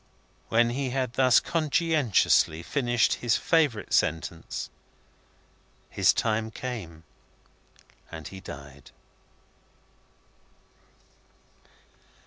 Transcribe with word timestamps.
When 0.49 0.71
he 0.71 0.89
had 0.89 1.13
thus 1.13 1.39
conscientiously 1.39 2.63
finished 2.63 3.13
his 3.21 3.35
favourite 3.35 3.93
sentence, 3.93 4.71
his 5.91 6.11
time 6.11 6.49
came, 6.49 7.03
and 8.11 8.27
he 8.27 8.39
died. 8.39 8.89